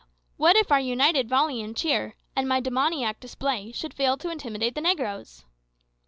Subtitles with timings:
[0.35, 4.73] What if our united volley and cheer, and my demoniac display, should fail to intimidate
[4.73, 5.45] the negroes?"